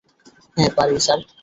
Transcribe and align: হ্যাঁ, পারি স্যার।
হ্যাঁ, 0.57 0.71
পারি 0.77 0.95
স্যার। 0.99 1.19